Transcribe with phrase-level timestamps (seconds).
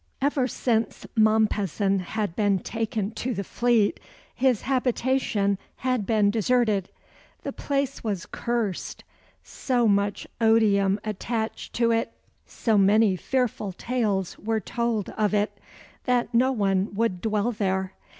[0.19, 3.99] Ever since Mompesson had been taken to the Fleet,
[4.33, 6.89] his habitation had been deserted.
[7.43, 9.03] The place was cursed.
[9.43, 12.13] So much odium attached to it,
[12.47, 15.59] so many fearful tales were told of it,
[16.05, 17.93] that no one would dwell there.